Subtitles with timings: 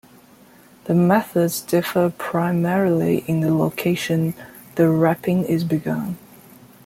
[0.85, 4.33] The methods differ primarily in the location
[4.73, 6.17] the wrapping is begun.